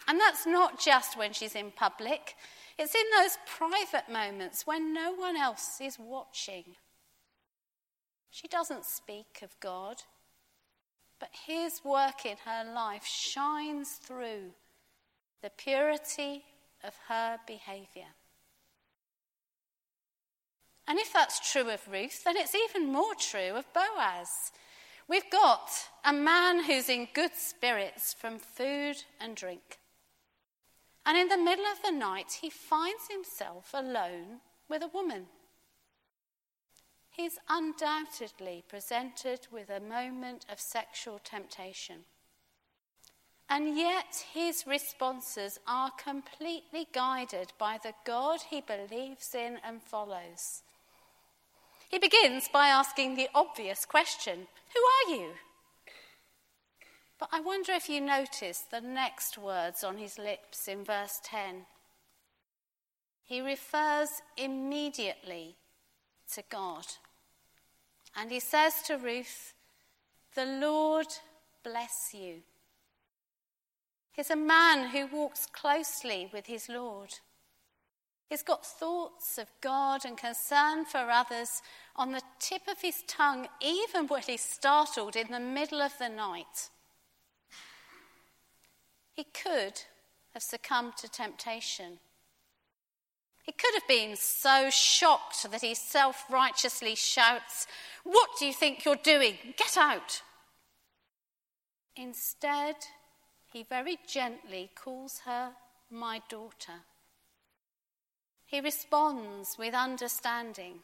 And 0.07 0.17
that's 0.17 0.47
not 0.47 0.79
just 0.79 1.17
when 1.17 1.33
she's 1.33 1.55
in 1.55 1.71
public, 1.71 2.35
it's 2.79 2.95
in 2.95 3.01
those 3.17 3.37
private 3.45 4.09
moments 4.09 4.65
when 4.65 4.93
no 4.93 5.11
one 5.11 5.35
else 5.35 5.81
is 5.81 5.99
watching. 5.99 6.63
She 8.29 8.47
doesn't 8.47 8.85
speak 8.85 9.41
of 9.43 9.59
God, 9.59 10.03
but 11.19 11.31
His 11.47 11.81
work 11.83 12.25
in 12.25 12.37
her 12.45 12.63
life 12.63 13.05
shines 13.05 13.95
through 13.95 14.53
the 15.43 15.49
purity 15.49 16.45
of 16.81 16.95
her 17.09 17.39
behavior. 17.45 18.13
And 20.87 20.97
if 20.99 21.11
that's 21.11 21.51
true 21.51 21.69
of 21.69 21.87
Ruth, 21.91 22.23
then 22.23 22.37
it's 22.37 22.55
even 22.55 22.91
more 22.91 23.13
true 23.15 23.55
of 23.55 23.65
Boaz. 23.73 24.51
We've 25.07 25.29
got 25.29 25.69
a 26.05 26.13
man 26.13 26.63
who's 26.63 26.89
in 26.89 27.07
good 27.13 27.35
spirits 27.35 28.13
from 28.13 28.39
food 28.39 29.03
and 29.19 29.35
drink. 29.35 29.79
And 31.05 31.17
in 31.17 31.29
the 31.29 31.37
middle 31.37 31.65
of 31.65 31.81
the 31.83 31.91
night, 31.91 32.39
he 32.41 32.49
finds 32.49 33.07
himself 33.09 33.71
alone 33.73 34.41
with 34.69 34.81
a 34.81 34.89
woman. 34.93 35.27
He's 37.09 37.39
undoubtedly 37.49 38.63
presented 38.67 39.47
with 39.51 39.69
a 39.69 39.79
moment 39.79 40.45
of 40.51 40.59
sexual 40.59 41.19
temptation. 41.23 42.03
And 43.49 43.77
yet, 43.77 44.25
his 44.33 44.65
responses 44.67 45.57
are 45.65 45.91
completely 45.91 46.87
guided 46.93 47.53
by 47.57 47.79
the 47.81 47.93
God 48.05 48.41
he 48.49 48.61
believes 48.61 49.33
in 49.33 49.57
and 49.65 49.81
follows. 49.81 50.63
He 51.87 51.99
begins 51.99 52.49
by 52.51 52.67
asking 52.67 53.15
the 53.15 53.29
obvious 53.33 53.85
question 53.85 54.47
Who 54.73 55.13
are 55.13 55.17
you? 55.17 55.31
But 57.19 57.29
I 57.31 57.41
wonder 57.41 57.71
if 57.71 57.89
you 57.89 58.01
notice 58.01 58.59
the 58.59 58.81
next 58.81 59.37
words 59.37 59.83
on 59.83 59.97
his 59.97 60.19
lips 60.19 60.67
in 60.67 60.83
verse 60.83 61.19
10. 61.23 61.65
He 63.23 63.41
refers 63.41 64.21
immediately 64.37 65.55
to 66.33 66.43
God. 66.49 66.85
And 68.15 68.31
he 68.31 68.39
says 68.39 68.81
to 68.83 68.97
Ruth, 68.97 69.53
The 70.35 70.45
Lord 70.45 71.07
bless 71.63 72.11
you. 72.13 72.41
He's 74.11 74.29
a 74.31 74.35
man 74.35 74.89
who 74.89 75.07
walks 75.07 75.45
closely 75.45 76.29
with 76.31 76.45
his 76.47 76.69
Lord. 76.69 77.13
He's 78.29 78.43
got 78.43 78.65
thoughts 78.65 79.37
of 79.37 79.47
God 79.61 80.03
and 80.03 80.17
concern 80.17 80.83
for 80.83 80.97
others 80.97 81.61
on 81.95 82.11
the 82.11 82.21
tip 82.39 82.63
of 82.67 82.81
his 82.81 83.03
tongue, 83.07 83.47
even 83.61 84.07
when 84.07 84.21
he's 84.23 84.41
startled 84.41 85.15
in 85.15 85.31
the 85.31 85.39
middle 85.39 85.81
of 85.81 85.93
the 85.97 86.09
night. 86.09 86.69
He 89.13 89.23
could 89.23 89.81
have 90.33 90.43
succumbed 90.43 90.97
to 90.97 91.09
temptation. 91.09 91.99
He 93.43 93.53
could 93.53 93.73
have 93.75 93.87
been 93.87 94.17
so 94.17 94.69
shocked 94.69 95.49
that 95.49 95.61
he 95.61 95.73
self 95.73 96.25
righteously 96.29 96.95
shouts, 96.95 97.65
What 98.03 98.31
do 98.37 98.45
you 98.45 98.53
think 98.53 98.83
you're 98.83 98.97
doing? 98.97 99.37
Get 99.55 99.77
out! 99.77 100.21
Instead, 101.95 102.75
he 103.51 103.63
very 103.63 103.97
gently 104.05 104.69
calls 104.75 105.21
her 105.25 105.53
my 105.89 106.21
daughter. 106.29 106.83
He 108.47 108.61
responds 108.61 109.57
with 109.59 109.73
understanding. 109.73 110.79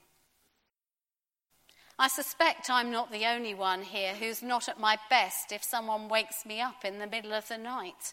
I 1.98 2.10
suspect 2.10 2.70
I'm 2.70 2.92
not 2.92 3.12
the 3.12 3.26
only 3.26 3.54
one 3.54 3.84
here 3.84 4.14
who's 4.14 4.44
not 4.44 4.68
at 4.68 4.80
my 4.80 4.98
best 5.10 5.54
if 5.54 5.64
someone 5.64 6.10
wakes 6.10 6.46
me 6.46 6.60
up 6.60 6.84
in 6.84 7.00
the 7.00 7.08
middle 7.08 7.34
of 7.34 7.48
the 7.48 7.58
night. 7.58 8.12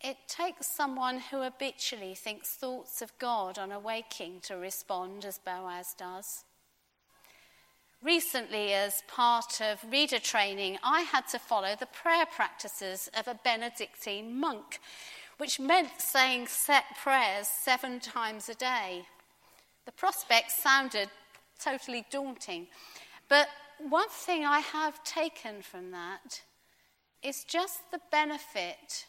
It 0.00 0.16
takes 0.28 0.74
someone 0.74 1.18
who 1.30 1.42
habitually 1.42 2.14
thinks 2.14 2.50
thoughts 2.50 3.02
of 3.02 3.12
God 3.18 3.58
on 3.58 3.70
awaking 3.70 4.40
to 4.44 4.56
respond 4.56 5.26
as 5.26 5.38
Boaz 5.38 5.94
does. 5.98 6.44
Recently, 8.02 8.72
as 8.72 9.02
part 9.08 9.60
of 9.60 9.84
reader 9.90 10.20
training, 10.20 10.78
I 10.82 11.00
had 11.00 11.26
to 11.28 11.38
follow 11.38 11.74
the 11.74 11.86
prayer 11.86 12.26
practices 12.26 13.10
of 13.14 13.28
a 13.28 13.38
Benedictine 13.42 14.38
monk, 14.38 14.80
which 15.38 15.60
meant 15.60 16.00
saying 16.00 16.46
set 16.46 16.84
prayers 17.02 17.46
seven 17.46 18.00
times 18.00 18.48
a 18.48 18.54
day. 18.54 19.06
The 19.84 19.92
prospect 19.92 20.50
sounded 20.50 21.08
totally 21.62 22.06
daunting. 22.10 22.68
But 23.28 23.48
one 23.78 24.08
thing 24.08 24.44
I 24.44 24.60
have 24.60 25.02
taken 25.04 25.62
from 25.62 25.90
that 25.90 26.42
is 27.22 27.44
just 27.44 27.90
the 27.90 28.00
benefit 28.10 29.06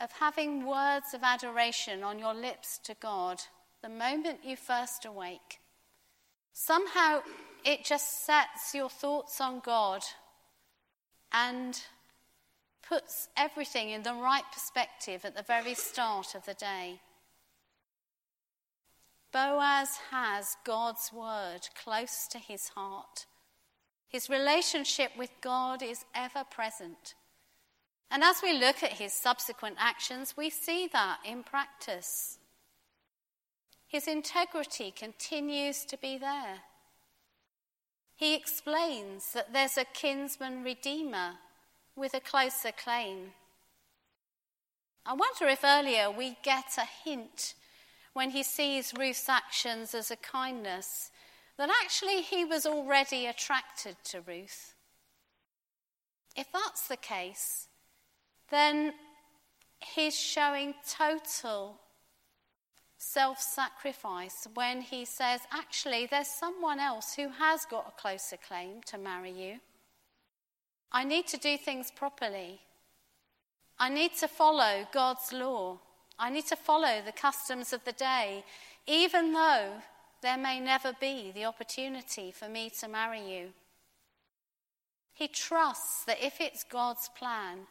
of 0.00 0.10
having 0.12 0.66
words 0.66 1.14
of 1.14 1.22
adoration 1.22 2.02
on 2.02 2.18
your 2.18 2.34
lips 2.34 2.78
to 2.84 2.94
God 3.00 3.40
the 3.82 3.88
moment 3.88 4.40
you 4.44 4.56
first 4.56 5.04
awake. 5.04 5.60
Somehow 6.52 7.20
it 7.64 7.84
just 7.84 8.24
sets 8.24 8.74
your 8.74 8.88
thoughts 8.88 9.40
on 9.40 9.60
God 9.60 10.02
and 11.32 11.80
puts 12.88 13.28
everything 13.36 13.90
in 13.90 14.02
the 14.02 14.14
right 14.14 14.44
perspective 14.52 15.24
at 15.24 15.36
the 15.36 15.42
very 15.42 15.74
start 15.74 16.34
of 16.34 16.44
the 16.44 16.54
day. 16.54 17.00
Boaz 19.32 19.98
has 20.10 20.56
God's 20.64 21.12
word 21.12 21.60
close 21.82 22.28
to 22.30 22.38
his 22.38 22.68
heart. 22.68 23.26
His 24.08 24.30
relationship 24.30 25.10
with 25.18 25.30
God 25.40 25.82
is 25.82 26.04
ever 26.14 26.44
present. 26.48 27.14
And 28.10 28.22
as 28.22 28.36
we 28.42 28.52
look 28.52 28.82
at 28.82 28.92
his 28.92 29.12
subsequent 29.12 29.76
actions, 29.78 30.34
we 30.36 30.50
see 30.50 30.88
that 30.92 31.18
in 31.24 31.42
practice. 31.42 32.38
His 33.88 34.06
integrity 34.06 34.92
continues 34.96 35.84
to 35.86 35.96
be 35.96 36.16
there. 36.16 36.58
He 38.14 38.36
explains 38.36 39.32
that 39.32 39.52
there's 39.52 39.76
a 39.76 39.84
kinsman 39.84 40.62
redeemer 40.62 41.32
with 41.96 42.14
a 42.14 42.20
closer 42.20 42.72
claim. 42.72 43.32
I 45.06 45.12
wonder 45.12 45.46
if 45.46 45.64
earlier 45.64 46.10
we 46.10 46.36
get 46.42 46.78
a 46.78 47.08
hint 47.08 47.54
when 48.14 48.30
he 48.30 48.42
sees 48.42 48.94
Ruth's 48.98 49.28
actions 49.28 49.94
as 49.94 50.10
a 50.10 50.16
kindness 50.16 51.10
that 51.58 51.70
actually 51.82 52.22
he 52.22 52.44
was 52.44 52.66
already 52.66 53.26
attracted 53.26 53.96
to 54.04 54.20
Ruth. 54.20 54.74
If 56.36 56.50
that's 56.52 56.88
the 56.88 56.96
case, 56.96 57.68
then 58.50 58.94
he's 59.94 60.18
showing 60.18 60.74
total 60.88 61.78
self 62.96 63.40
sacrifice 63.40 64.48
when 64.54 64.80
he 64.80 65.04
says, 65.04 65.40
actually, 65.52 66.06
there's 66.06 66.28
someone 66.28 66.80
else 66.80 67.14
who 67.14 67.28
has 67.28 67.66
got 67.66 67.86
a 67.86 68.00
closer 68.00 68.36
claim 68.36 68.80
to 68.86 68.98
marry 68.98 69.30
you. 69.30 69.60
I 70.94 71.02
need 71.02 71.26
to 71.26 71.36
do 71.36 71.58
things 71.58 71.90
properly. 71.90 72.60
I 73.80 73.88
need 73.88 74.14
to 74.20 74.28
follow 74.28 74.86
God's 74.92 75.32
law. 75.32 75.80
I 76.20 76.30
need 76.30 76.46
to 76.46 76.56
follow 76.56 77.02
the 77.04 77.10
customs 77.10 77.72
of 77.72 77.84
the 77.84 77.92
day, 77.92 78.44
even 78.86 79.32
though 79.32 79.72
there 80.22 80.38
may 80.38 80.60
never 80.60 80.92
be 81.00 81.32
the 81.32 81.46
opportunity 81.46 82.30
for 82.30 82.48
me 82.48 82.70
to 82.78 82.86
marry 82.86 83.20
you. 83.20 83.48
He 85.12 85.26
trusts 85.26 86.04
that 86.04 86.24
if 86.24 86.40
it's 86.40 86.62
God's 86.62 87.10
plan, 87.18 87.66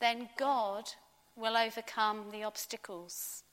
then 0.00 0.28
God 0.36 0.90
will 1.36 1.56
overcome 1.56 2.32
the 2.32 2.42
obstacles. 2.42 3.44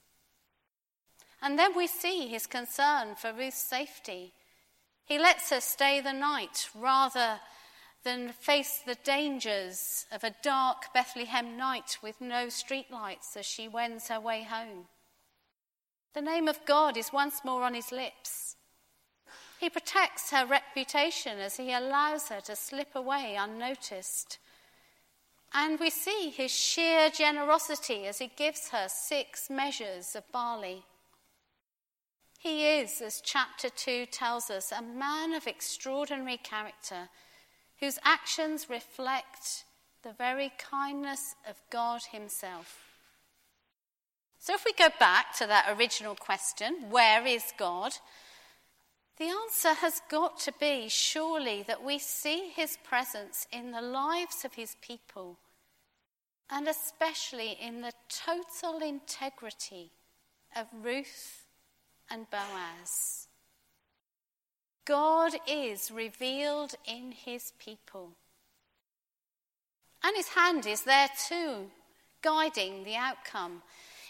And 1.39 1.59
then 1.59 1.77
we 1.77 1.85
see 1.85 2.27
his 2.27 2.47
concern 2.47 3.13
for 3.15 3.31
Ruth's 3.31 3.61
safety. 3.61 4.33
He 5.05 5.19
lets 5.19 5.51
her 5.51 5.61
stay 5.61 6.01
the 6.01 6.13
night 6.13 6.67
rather 6.73 7.39
than 8.03 8.31
face 8.31 8.81
the 8.85 8.97
dangers 9.03 10.05
of 10.11 10.23
a 10.23 10.35
dark 10.41 10.93
Bethlehem 10.93 11.57
night 11.57 11.97
with 12.01 12.21
no 12.21 12.47
streetlights 12.47 13.35
as 13.35 13.45
she 13.45 13.67
wends 13.67 14.07
her 14.07 14.19
way 14.19 14.43
home. 14.43 14.85
The 16.13 16.21
name 16.21 16.47
of 16.47 16.65
God 16.65 16.97
is 16.97 17.13
once 17.13 17.43
more 17.43 17.63
on 17.63 17.73
his 17.73 17.91
lips. 17.91 18.55
He 19.59 19.69
protects 19.69 20.31
her 20.31 20.45
reputation 20.45 21.39
as 21.39 21.57
he 21.57 21.73
allows 21.73 22.29
her 22.29 22.41
to 22.41 22.55
slip 22.55 22.95
away 22.95 23.35
unnoticed. 23.37 24.37
And 25.53 25.79
we 25.79 25.89
see 25.89 26.29
his 26.29 26.51
sheer 26.51 27.09
generosity 27.09 28.05
as 28.05 28.19
he 28.19 28.31
gives 28.35 28.69
her 28.69 28.87
six 28.87 29.49
measures 29.49 30.15
of 30.15 30.31
barley. 30.31 30.83
He 32.39 32.67
is, 32.67 33.01
as 33.01 33.21
chapter 33.21 33.69
2 33.69 34.07
tells 34.07 34.49
us, 34.49 34.71
a 34.71 34.81
man 34.81 35.33
of 35.33 35.47
extraordinary 35.47 36.37
character 36.37 37.09
whose 37.79 37.99
actions 38.03 38.69
reflect 38.69 39.65
the 40.03 40.13
very 40.13 40.51
kindness 40.57 41.35
of 41.47 41.55
God 41.69 42.01
Himself. 42.11 42.83
So, 44.39 44.53
if 44.53 44.65
we 44.65 44.73
go 44.73 44.89
back 44.99 45.35
to 45.37 45.47
that 45.47 45.75
original 45.77 46.15
question, 46.15 46.89
where 46.89 47.25
is 47.25 47.43
God? 47.57 47.93
The 49.17 49.25
answer 49.25 49.73
has 49.73 50.01
got 50.09 50.39
to 50.41 50.53
be 50.59 50.87
surely 50.89 51.63
that 51.63 51.83
we 51.83 51.97
see 51.97 52.49
His 52.49 52.77
presence 52.83 53.47
in 53.51 53.71
the 53.71 53.81
lives 53.81 54.45
of 54.45 54.53
His 54.53 54.75
people, 54.81 55.37
and 56.49 56.67
especially 56.67 57.57
in 57.59 57.81
the 57.81 57.93
total 58.09 58.79
integrity 58.79 59.91
of 60.55 60.67
Ruth 60.83 61.45
and 62.09 62.29
Boaz. 62.29 63.26
God 64.87 65.33
is 65.45 65.91
revealed 65.91 66.75
in 66.85 67.11
his 67.11 67.51
people. 67.59 68.11
And 70.01 70.15
his 70.15 70.29
hand 70.29 70.65
is 70.65 70.83
there 70.83 71.09
too, 71.27 71.65
guiding 72.21 72.85
the 72.85 72.95
outcome. 72.95 73.63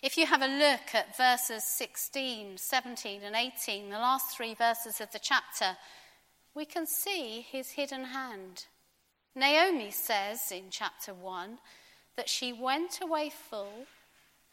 If 0.04 0.18
you 0.18 0.28
have 0.28 0.44
a 0.44 0.48
look 0.48 0.94
at 0.94 1.18
verses 1.18 1.64
16, 1.64 2.58
17, 2.58 3.22
and 3.24 3.36
18, 3.36 3.90
the 3.90 3.98
last 3.98 4.38
three 4.38 4.54
verses 4.54 5.02
of 5.02 5.12
the 5.12 5.20
chapter, 5.20 5.78
we 6.54 6.66
can 6.66 6.86
see 6.86 7.42
his 7.42 7.72
hidden 7.72 8.04
hand. 8.04 8.66
Naomi 9.34 9.90
says 9.90 10.52
in 10.52 10.66
chapter 10.70 11.12
1 11.12 11.58
that 12.16 12.30
she 12.30 12.54
went 12.54 13.00
away 13.02 13.32
full, 13.32 13.88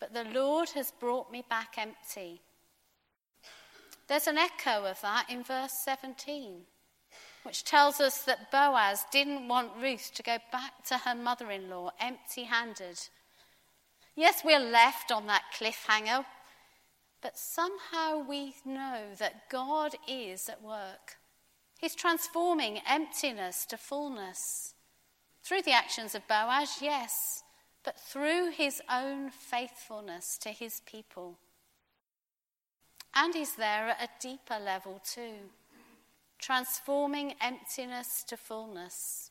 but 0.01 0.15
the 0.15 0.25
Lord 0.25 0.71
has 0.71 0.91
brought 0.91 1.31
me 1.31 1.45
back 1.47 1.75
empty. 1.77 2.41
There's 4.07 4.27
an 4.27 4.39
echo 4.39 4.85
of 4.85 5.01
that 5.01 5.31
in 5.31 5.43
verse 5.43 5.73
17, 5.85 6.63
which 7.43 7.65
tells 7.65 8.01
us 8.01 8.23
that 8.25 8.51
Boaz 8.51 9.05
didn't 9.11 9.49
want 9.49 9.73
Ruth 9.81 10.13
to 10.15 10.23
go 10.23 10.39
back 10.53 10.85
to 10.87 10.99
her 10.99 11.15
mother 11.15 11.51
in 11.51 11.71
law 11.71 11.91
empty 11.99 12.45
handed. 12.45 13.01
Yes, 14.15 14.43
we're 14.45 14.61
left 14.61 15.11
on 15.11 15.27
that 15.27 15.45
cliffhanger, 15.59 16.25
but 17.23 17.39
somehow 17.39 18.19
we 18.19 18.55
know 18.65 19.07
that 19.19 19.49
God 19.49 19.97
is 20.07 20.49
at 20.49 20.63
work. 20.63 21.17
He's 21.79 21.95
transforming 21.95 22.81
emptiness 22.87 23.67
to 23.67 23.77
fullness. 23.77 24.75
Through 25.43 25.63
the 25.63 25.73
actions 25.73 26.15
of 26.15 26.29
Boaz, 26.29 26.79
yes, 26.81 27.43
but 27.85 27.99
through 27.99 28.51
his 28.51 28.81
own 28.91 29.31
faithfulness 29.31 30.39
to 30.39 30.51
his 30.51 30.81
people. 30.87 31.39
And 33.15 33.35
he's 33.35 33.55
there 33.55 33.89
at 33.89 34.03
a 34.03 34.09
deeper 34.21 34.59
level 34.59 35.01
too, 35.05 35.51
transforming 36.39 37.35
emptiness 37.41 38.25
to 38.29 38.37
fullness. 38.37 39.31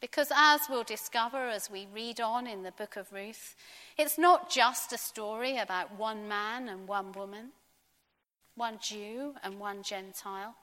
Because 0.00 0.30
as 0.34 0.60
we'll 0.68 0.84
discover 0.84 1.48
as 1.48 1.70
we 1.70 1.88
read 1.92 2.20
on 2.20 2.46
in 2.46 2.62
the 2.62 2.72
book 2.72 2.96
of 2.96 3.12
Ruth, 3.12 3.56
it's 3.96 4.18
not 4.18 4.50
just 4.50 4.92
a 4.92 4.98
story 4.98 5.56
about 5.56 5.98
one 5.98 6.28
man 6.28 6.68
and 6.68 6.86
one 6.86 7.12
woman, 7.12 7.52
one 8.54 8.78
Jew 8.80 9.34
and 9.42 9.58
one 9.58 9.82
Gentile. 9.82 10.54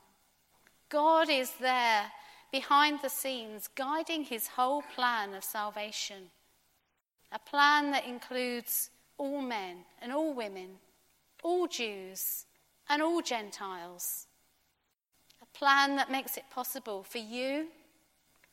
God 0.89 1.29
is 1.29 1.51
there 1.59 2.12
behind 2.51 2.99
the 3.01 3.09
scenes, 3.09 3.67
guiding 3.75 4.23
his 4.23 4.47
whole 4.47 4.83
plan 4.95 5.33
of 5.33 5.43
salvation. 5.43 6.29
A 7.31 7.39
plan 7.39 7.89
that 7.91 8.05
includes 8.05 8.91
all 9.17 9.41
men 9.41 9.77
and 10.01 10.13
all 10.13 10.33
women, 10.33 10.77
all 11.43 11.67
Jews 11.67 12.45
and 12.89 13.01
all 13.01 13.21
Gentiles. 13.21 14.25
A 15.41 15.58
plan 15.58 15.95
that 15.97 16.12
makes 16.12 16.38
it 16.38 16.49
possible 16.49 17.03
for 17.03 17.19
you 17.19 17.67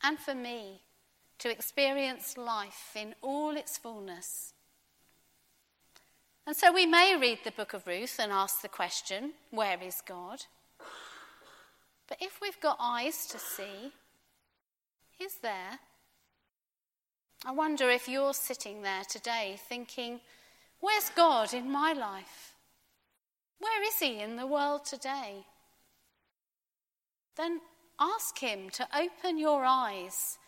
and 0.03 0.19
for 0.19 0.35
me 0.35 0.81
to 1.39 1.49
experience 1.49 2.37
life 2.37 2.91
in 2.95 3.15
all 3.21 3.57
its 3.57 3.77
fullness. 3.77 4.53
And 6.45 6.55
so 6.55 6.71
we 6.71 6.85
may 6.85 7.15
read 7.19 7.39
the 7.43 7.51
book 7.51 7.73
of 7.73 7.87
Ruth 7.87 8.17
and 8.19 8.31
ask 8.31 8.61
the 8.61 8.67
question, 8.67 9.33
where 9.49 9.81
is 9.81 10.01
God? 10.07 10.43
But 12.07 12.17
if 12.19 12.39
we've 12.41 12.59
got 12.59 12.77
eyes 12.79 13.25
to 13.27 13.39
see, 13.39 13.93
He's 15.17 15.35
there. 15.35 15.79
I 17.45 17.51
wonder 17.51 17.89
if 17.89 18.09
you're 18.09 18.33
sitting 18.33 18.81
there 18.81 19.03
today 19.07 19.59
thinking, 19.69 20.19
where's 20.79 21.09
God 21.15 21.53
in 21.53 21.71
my 21.71 21.93
life? 21.93 22.50
Where 23.61 23.83
is 23.83 23.99
he 23.99 24.19
in 24.19 24.37
the 24.37 24.47
world 24.47 24.85
today? 24.85 25.45
Then 27.37 27.61
ask 27.99 28.39
him 28.39 28.71
to 28.71 28.87
open 28.97 29.37
your 29.37 29.63
eyes 29.63 30.39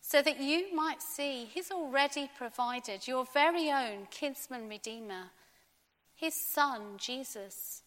so 0.00 0.22
that 0.22 0.40
you 0.40 0.74
might 0.74 1.02
see 1.02 1.44
he's 1.44 1.70
already 1.70 2.30
provided 2.36 3.06
your 3.06 3.26
very 3.32 3.70
own 3.70 4.08
kinsman 4.10 4.70
redeemer, 4.70 5.30
his 6.14 6.34
son, 6.34 6.96
Jesus. 6.96 7.82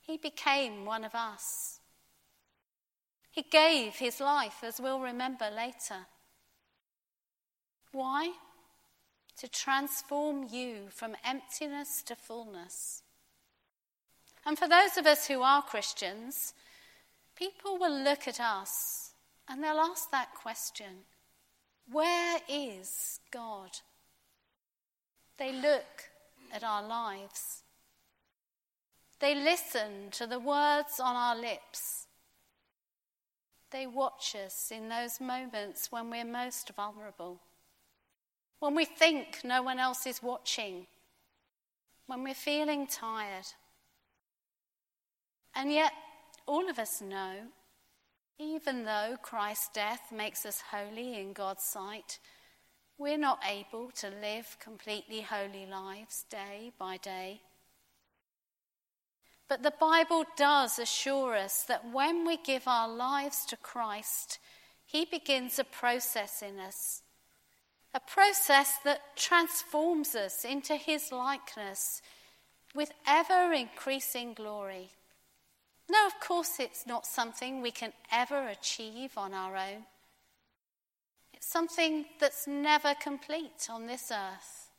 He 0.00 0.16
became 0.16 0.84
one 0.84 1.04
of 1.04 1.14
us. 1.14 1.78
He 3.30 3.42
gave 3.42 3.94
his 3.94 4.20
life, 4.20 4.64
as 4.64 4.80
we'll 4.80 5.00
remember 5.00 5.48
later. 5.54 6.06
Why? 7.92 8.32
To 9.38 9.48
transform 9.48 10.48
you 10.50 10.88
from 10.90 11.14
emptiness 11.24 12.02
to 12.06 12.16
fullness. 12.16 13.01
And 14.44 14.58
for 14.58 14.68
those 14.68 14.96
of 14.96 15.06
us 15.06 15.26
who 15.28 15.42
are 15.42 15.62
Christians, 15.62 16.54
people 17.36 17.78
will 17.78 18.02
look 18.02 18.26
at 18.26 18.40
us 18.40 19.12
and 19.48 19.62
they'll 19.62 19.78
ask 19.78 20.10
that 20.10 20.34
question 20.34 21.04
Where 21.90 22.38
is 22.48 23.20
God? 23.30 23.70
They 25.38 25.52
look 25.52 26.10
at 26.52 26.62
our 26.62 26.86
lives. 26.86 27.62
They 29.20 29.34
listen 29.34 30.10
to 30.12 30.26
the 30.26 30.38
words 30.38 30.98
on 30.98 31.14
our 31.14 31.36
lips. 31.36 32.06
They 33.70 33.86
watch 33.86 34.34
us 34.34 34.70
in 34.70 34.88
those 34.88 35.20
moments 35.20 35.90
when 35.90 36.10
we're 36.10 36.24
most 36.24 36.70
vulnerable, 36.76 37.40
when 38.58 38.74
we 38.74 38.84
think 38.84 39.38
no 39.44 39.62
one 39.62 39.78
else 39.78 40.06
is 40.06 40.22
watching, 40.22 40.86
when 42.06 42.22
we're 42.22 42.34
feeling 42.34 42.86
tired. 42.86 43.46
And 45.54 45.72
yet, 45.72 45.92
all 46.46 46.68
of 46.68 46.78
us 46.78 47.00
know, 47.00 47.34
even 48.38 48.84
though 48.84 49.16
Christ's 49.22 49.68
death 49.74 50.10
makes 50.10 50.44
us 50.44 50.62
holy 50.70 51.20
in 51.20 51.32
God's 51.32 51.64
sight, 51.64 52.18
we're 52.98 53.18
not 53.18 53.40
able 53.48 53.90
to 53.96 54.08
live 54.08 54.56
completely 54.60 55.22
holy 55.22 55.66
lives 55.66 56.24
day 56.30 56.72
by 56.78 56.96
day. 56.96 57.42
But 59.48 59.62
the 59.62 59.74
Bible 59.78 60.24
does 60.36 60.78
assure 60.78 61.36
us 61.36 61.64
that 61.64 61.92
when 61.92 62.26
we 62.26 62.38
give 62.38 62.66
our 62.66 62.88
lives 62.88 63.44
to 63.46 63.56
Christ, 63.56 64.38
He 64.84 65.04
begins 65.04 65.58
a 65.58 65.64
process 65.64 66.42
in 66.42 66.58
us, 66.58 67.02
a 67.92 68.00
process 68.00 68.72
that 68.84 69.16
transforms 69.16 70.14
us 70.14 70.44
into 70.44 70.76
His 70.76 71.12
likeness 71.12 72.00
with 72.74 72.92
ever 73.06 73.52
increasing 73.52 74.32
glory. 74.32 74.90
No, 75.92 76.06
of 76.06 76.18
course, 76.20 76.58
it's 76.58 76.86
not 76.86 77.04
something 77.04 77.60
we 77.60 77.70
can 77.70 77.92
ever 78.10 78.48
achieve 78.48 79.18
on 79.18 79.34
our 79.34 79.54
own. 79.54 79.84
It's 81.34 81.46
something 81.46 82.06
that's 82.18 82.46
never 82.46 82.94
complete 82.94 83.68
on 83.68 83.86
this 83.86 84.10
earth. 84.10 84.70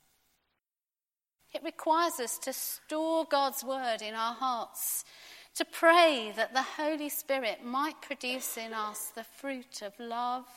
It 1.54 1.62
requires 1.64 2.20
us 2.20 2.40
to 2.40 2.52
store 2.52 3.28
God's 3.30 3.64
word 3.64 4.02
in 4.02 4.16
our 4.16 4.34
hearts, 4.34 5.06
to 5.54 5.66
pray 5.66 6.34
that 6.36 6.56
the 6.56 6.64
Holy 6.64 7.10
Spirit 7.10 7.64
might 7.64 8.02
produce 8.02 8.58
in 8.58 8.74
us 8.74 9.12
the 9.14 9.24
fruit 9.24 9.84
of 9.84 9.94
love, 10.00 10.48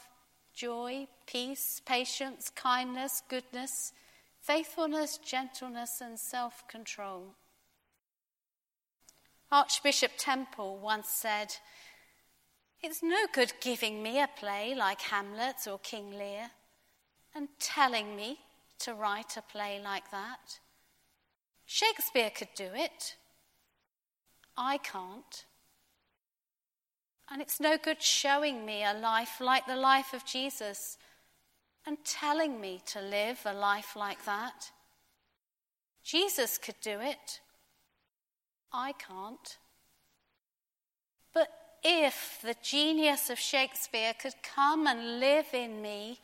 joy, 0.55 1.07
peace, 1.27 1.83
patience, 1.85 2.51
kindness, 2.57 3.23
goodness, 3.29 3.93
faithfulness, 4.41 5.19
gentleness, 5.19 6.01
and 6.01 6.19
self 6.19 6.67
control. 6.67 7.35
Archbishop 9.51 10.13
Temple 10.19 10.79
once 10.79 11.09
said, 11.09 11.55
It's 12.83 13.03
no 13.03 13.27
good 13.33 13.53
giving 13.61 14.03
me 14.03 14.21
a 14.21 14.29
play 14.29 14.75
like 14.75 15.01
Hamlet 15.01 15.69
or 15.71 15.79
King 15.79 16.11
Lear 16.11 16.51
and 17.35 17.49
telling 17.61 18.17
me 18.17 18.39
to 18.81 18.95
write 18.95 19.37
a 19.37 19.43
play 19.43 19.81
like 19.83 20.11
that. 20.11 20.59
Shakespeare 21.65 22.31
could 22.31 22.49
do 22.57 22.71
it. 22.75 23.17
I 24.57 24.79
can't. 24.79 25.45
And 27.31 27.43
it's 27.43 27.61
no 27.61 27.77
good 27.77 28.03
showing 28.03 28.65
me 28.65 28.85
a 28.85 28.95
life 28.95 29.41
like 29.41 29.67
the 29.67 29.77
life 29.77 30.13
of 30.13 30.25
Jesus 30.25 30.97
and 31.87 31.99
telling 32.05 32.61
me 32.61 32.81
to 32.87 33.01
live 33.01 33.41
a 33.45 33.53
life 33.53 33.95
like 33.97 34.25
that. 34.25 34.71
Jesus 36.03 36.59
could 36.59 36.77
do 36.81 37.01
it. 37.01 37.41
I 38.73 38.93
can't. 38.93 39.59
But 41.33 41.49
if 41.83 42.39
the 42.43 42.57
genius 42.63 43.31
of 43.31 43.39
Shakespeare 43.39 44.15
could 44.15 44.35
come 44.43 44.87
and 44.87 45.21
live 45.21 45.53
in 45.53 45.83
me, 45.83 46.21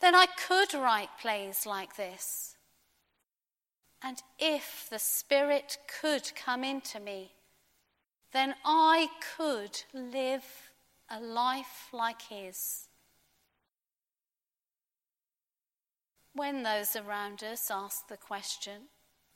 then 0.00 0.14
I 0.14 0.26
could 0.26 0.74
write 0.74 1.18
plays 1.20 1.66
like 1.66 1.96
this. 1.96 2.56
And 4.02 4.22
if 4.38 4.88
the 4.90 4.98
Spirit 4.98 5.78
could 6.00 6.34
come 6.34 6.64
into 6.64 7.00
me, 7.00 7.32
then 8.32 8.54
I 8.64 9.08
could 9.36 9.82
live 9.92 10.44
a 11.10 11.20
life 11.20 11.88
like 11.92 12.22
His. 12.22 12.88
When 16.32 16.62
those 16.62 16.96
around 16.96 17.42
us 17.42 17.70
ask 17.70 18.08
the 18.08 18.16
question, 18.16 18.82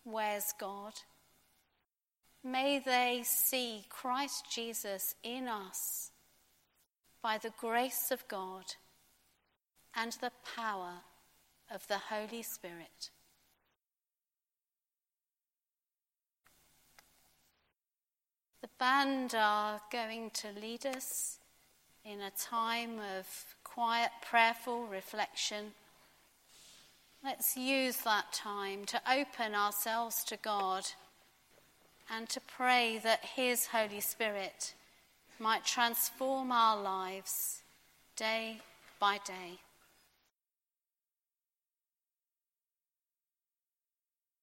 Where's 0.04 0.52
God? 0.58 0.94
May 2.46 2.78
they 2.78 3.22
see 3.24 3.86
Christ 3.88 4.44
Jesus 4.50 5.14
in 5.22 5.48
us 5.48 6.10
by 7.22 7.38
the 7.38 7.52
grace 7.58 8.10
of 8.10 8.28
God 8.28 8.74
and 9.96 10.12
the 10.12 10.32
power 10.54 10.92
of 11.72 11.88
the 11.88 11.96
Holy 11.96 12.42
Spirit. 12.42 13.08
The 18.60 18.68
band 18.78 19.34
are 19.34 19.80
going 19.90 20.30
to 20.34 20.48
lead 20.60 20.84
us 20.84 21.38
in 22.04 22.20
a 22.20 22.30
time 22.30 22.98
of 23.18 23.26
quiet, 23.64 24.10
prayerful 24.20 24.86
reflection. 24.86 25.72
Let's 27.22 27.56
use 27.56 27.96
that 27.98 28.34
time 28.34 28.84
to 28.86 29.00
open 29.10 29.54
ourselves 29.54 30.24
to 30.24 30.36
God 30.36 30.84
and 32.10 32.28
to 32.28 32.40
pray 32.40 32.98
that 33.02 33.24
His 33.36 33.66
Holy 33.66 34.00
Spirit 34.00 34.74
might 35.38 35.64
transform 35.64 36.52
our 36.52 36.80
lives 36.80 37.62
day 38.16 38.58
by 39.00 39.18
day. 39.26 39.58